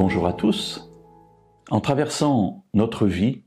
Bonjour 0.00 0.26
à 0.26 0.32
tous. 0.32 0.90
En 1.70 1.82
traversant 1.82 2.64
notre 2.72 3.06
vie, 3.06 3.42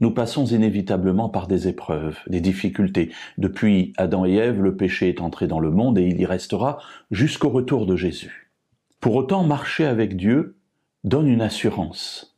nous 0.00 0.10
passons 0.10 0.44
inévitablement 0.44 1.28
par 1.28 1.46
des 1.46 1.68
épreuves, 1.68 2.18
des 2.26 2.40
difficultés. 2.40 3.12
Depuis 3.38 3.92
Adam 3.96 4.26
et 4.26 4.34
Ève, 4.34 4.60
le 4.60 4.76
péché 4.76 5.10
est 5.10 5.20
entré 5.20 5.46
dans 5.46 5.60
le 5.60 5.70
monde 5.70 5.98
et 5.98 6.08
il 6.08 6.20
y 6.20 6.26
restera 6.26 6.80
jusqu'au 7.12 7.50
retour 7.50 7.86
de 7.86 7.94
Jésus. 7.94 8.50
Pour 8.98 9.14
autant, 9.14 9.44
marcher 9.44 9.84
avec 9.84 10.16
Dieu 10.16 10.56
donne 11.04 11.28
une 11.28 11.40
assurance. 11.40 12.36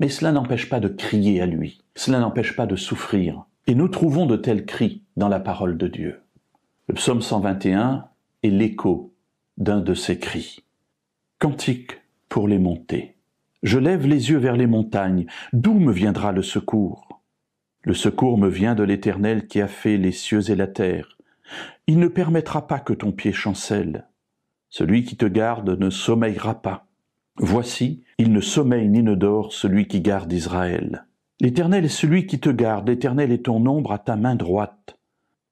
Mais 0.00 0.08
cela 0.08 0.32
n'empêche 0.32 0.70
pas 0.70 0.80
de 0.80 0.88
crier 0.88 1.42
à 1.42 1.46
lui, 1.46 1.82
cela 1.94 2.18
n'empêche 2.18 2.56
pas 2.56 2.64
de 2.64 2.76
souffrir. 2.76 3.44
Et 3.66 3.74
nous 3.74 3.88
trouvons 3.88 4.24
de 4.24 4.36
tels 4.36 4.64
cris 4.64 5.02
dans 5.18 5.28
la 5.28 5.38
parole 5.38 5.76
de 5.76 5.86
Dieu. 5.86 6.22
Le 6.88 6.94
psaume 6.94 7.20
121 7.20 8.06
est 8.42 8.48
l'écho 8.48 9.12
d'un 9.58 9.80
de 9.80 9.92
ces 9.92 10.18
cris. 10.18 10.64
Cantique 11.38 12.01
les 12.40 12.58
montées. 12.58 13.16
Je 13.62 13.78
lève 13.78 14.06
les 14.06 14.30
yeux 14.30 14.38
vers 14.38 14.56
les 14.56 14.66
montagnes. 14.66 15.26
D'où 15.52 15.74
me 15.74 15.92
viendra 15.92 16.32
le 16.32 16.42
secours? 16.42 17.22
Le 17.82 17.94
secours 17.94 18.38
me 18.38 18.48
vient 18.48 18.74
de 18.74 18.82
l'Éternel 18.82 19.46
qui 19.46 19.60
a 19.60 19.68
fait 19.68 19.96
les 19.96 20.12
cieux 20.12 20.50
et 20.50 20.56
la 20.56 20.66
terre. 20.66 21.18
Il 21.86 21.98
ne 21.98 22.08
permettra 22.08 22.66
pas 22.66 22.80
que 22.80 22.92
ton 22.92 23.12
pied 23.12 23.32
chancelle. 23.32 24.08
Celui 24.68 25.04
qui 25.04 25.16
te 25.16 25.26
garde 25.26 25.78
ne 25.78 25.90
sommeillera 25.90 26.62
pas. 26.62 26.86
Voici, 27.36 28.04
il 28.18 28.32
ne 28.32 28.40
sommeille 28.40 28.88
ni 28.88 29.02
ne 29.02 29.14
dort 29.14 29.52
celui 29.52 29.86
qui 29.86 30.00
garde 30.00 30.32
Israël. 30.32 31.06
L'Éternel 31.40 31.84
est 31.84 31.88
celui 31.88 32.26
qui 32.26 32.40
te 32.40 32.50
garde, 32.50 32.88
l'Éternel 32.88 33.32
est 33.32 33.46
ton 33.46 33.66
ombre 33.66 33.92
à 33.92 33.98
ta 33.98 34.16
main 34.16 34.36
droite. 34.36 34.98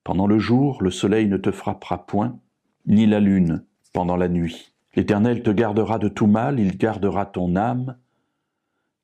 Pendant 0.04 0.26
le 0.26 0.38
jour, 0.38 0.82
le 0.82 0.90
soleil 0.90 1.26
ne 1.26 1.36
te 1.36 1.50
frappera 1.50 2.06
point, 2.06 2.38
ni 2.86 3.06
la 3.06 3.20
lune 3.20 3.64
pendant 3.92 4.16
la 4.16 4.28
nuit. 4.28 4.72
L'Éternel 4.96 5.42
te 5.42 5.50
gardera 5.50 5.98
de 5.98 6.08
tout 6.08 6.26
mal, 6.26 6.58
il 6.58 6.76
gardera 6.76 7.26
ton 7.26 7.54
âme. 7.56 7.96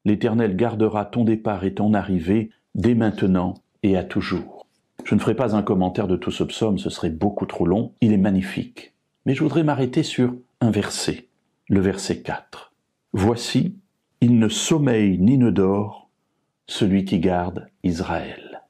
L'Éternel 0.04 0.56
gardera 0.56 1.04
ton 1.04 1.24
départ 1.24 1.64
et 1.64 1.74
ton 1.74 1.94
arrivée 1.94 2.50
dès 2.74 2.94
maintenant 2.94 3.54
et 3.82 3.96
à 3.96 4.04
toujours. 4.04 4.66
Je 5.04 5.14
ne 5.14 5.20
ferai 5.20 5.36
pas 5.36 5.54
un 5.54 5.62
commentaire 5.62 6.08
de 6.08 6.16
tout 6.16 6.32
ce 6.32 6.42
psaume, 6.42 6.78
ce 6.78 6.90
serait 6.90 7.10
beaucoup 7.10 7.46
trop 7.46 7.66
long, 7.66 7.92
il 8.00 8.12
est 8.12 8.18
magnifique. 8.18 8.94
Mais 9.24 9.34
je 9.34 9.42
voudrais 9.42 9.62
m'arrêter 9.62 10.02
sur 10.02 10.34
un 10.60 10.70
verset, 10.70 11.28
le 11.68 11.80
verset 11.80 12.22
4. 12.22 12.72
Voici, 13.12 13.76
il 14.20 14.38
ne 14.38 14.48
sommeille 14.48 15.18
ni 15.18 15.38
ne 15.38 15.50
dort 15.50 16.10
celui 16.66 17.04
qui 17.04 17.20
garde 17.20 17.68
Israël. 17.84 18.62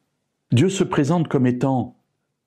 Dieu 0.52 0.68
se 0.68 0.84
présente 0.84 1.28
comme 1.28 1.46
étant 1.46 1.96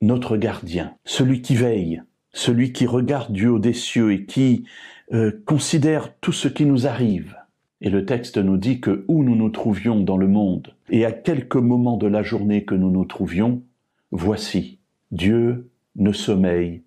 notre 0.02 0.38
gardien, 0.38 0.96
celui 1.06 1.42
qui 1.42 1.56
veille, 1.56 2.04
celui 2.32 2.74
qui 2.74 2.86
regarde 2.86 3.32
du 3.32 3.48
haut 3.48 3.60
des 3.60 3.74
cieux 3.74 4.14
et 4.14 4.26
qui 4.26 4.66
euh, 5.14 5.32
considère 5.46 6.14
tout 6.20 6.32
ce 6.32 6.48
qui 6.48 6.66
nous 6.66 6.88
arrive. 6.88 7.36
Et 7.82 7.90
le 7.90 8.06
texte 8.06 8.38
nous 8.38 8.58
dit 8.58 8.82
que 8.82 9.06
où 9.08 9.24
nous 9.24 9.36
nous 9.36 9.50
trouvions 9.50 10.02
dans 10.02 10.18
le 10.18 10.28
monde 10.28 10.76
et 10.90 11.06
à 11.06 11.12
quelques 11.12 11.56
moments 11.56 11.98
de 11.98 12.08
la 12.08 12.24
journée 12.24 12.66
que 12.66 12.76
nous 12.76 12.92
nous 12.92 13.06
trouvions, 13.06 13.64
voici, 14.12 14.80
Dieu 15.12 15.70
ne 15.96 16.12
sommeille 16.12 16.84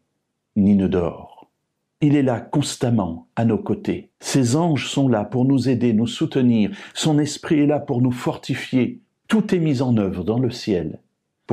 ni 0.57 0.77
ne 0.77 0.87
dort. 0.87 1.51
Il 2.01 2.17
est 2.17 2.23
là 2.23 2.41
constamment 2.41 3.29
à 3.37 3.45
nos 3.45 3.59
côtés. 3.59 4.11
Ses 4.21 4.57
anges 4.57 4.89
sont 4.89 5.09
là 5.09 5.25
pour 5.25 5.45
nous 5.45 5.69
aider, 5.69 5.93
nous 5.93 6.07
soutenir. 6.07 6.71
Son 6.95 7.19
esprit 7.19 7.61
est 7.61 7.67
là 7.67 7.79
pour 7.79 8.03
nous 8.03 8.11
fortifier. 8.11 9.01
Tout 9.29 9.55
est 9.55 9.61
mis 9.61 9.83
en 9.83 9.97
œuvre 9.97 10.25
dans 10.25 10.39
le 10.39 10.51
ciel 10.51 10.99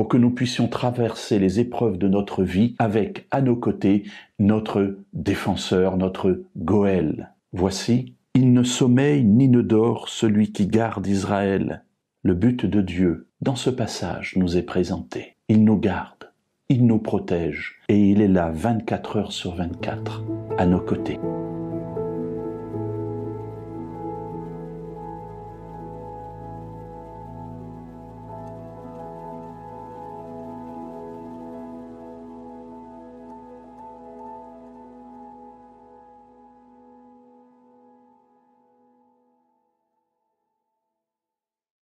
pour 0.00 0.08
que 0.08 0.16
nous 0.16 0.30
puissions 0.30 0.66
traverser 0.66 1.38
les 1.38 1.60
épreuves 1.60 1.98
de 1.98 2.08
notre 2.08 2.42
vie 2.42 2.74
avec 2.78 3.26
à 3.30 3.42
nos 3.42 3.54
côtés 3.54 4.04
notre 4.38 4.96
défenseur, 5.12 5.98
notre 5.98 6.40
Goël. 6.56 7.34
Voici, 7.52 8.14
il 8.32 8.54
ne 8.54 8.62
sommeille 8.62 9.26
ni 9.26 9.50
ne 9.50 9.60
dort 9.60 10.08
celui 10.08 10.52
qui 10.52 10.66
garde 10.68 11.06
Israël. 11.06 11.84
Le 12.22 12.32
but 12.32 12.64
de 12.64 12.80
Dieu, 12.80 13.28
dans 13.42 13.56
ce 13.56 13.68
passage, 13.68 14.36
nous 14.36 14.56
est 14.56 14.62
présenté. 14.62 15.36
Il 15.50 15.64
nous 15.64 15.76
garde, 15.76 16.32
il 16.70 16.86
nous 16.86 16.98
protège, 16.98 17.82
et 17.90 18.00
il 18.00 18.22
est 18.22 18.28
là 18.28 18.50
24 18.54 19.16
heures 19.18 19.32
sur 19.32 19.54
24, 19.54 20.24
à 20.56 20.64
nos 20.64 20.80
côtés. 20.80 21.18